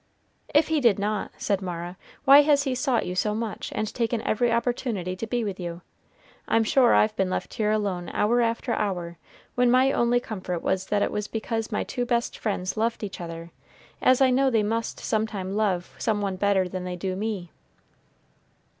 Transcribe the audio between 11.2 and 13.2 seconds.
because my two best friends loved